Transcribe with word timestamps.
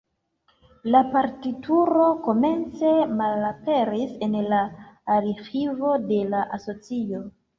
La 0.93 1.01
partituro 1.15 2.05
komence 2.27 2.93
malaperis 3.19 4.15
en 4.29 4.39
la 4.53 4.63
arĥivo 5.19 5.93
de 6.13 6.19
la 6.33 6.41
asocio. 6.59 7.23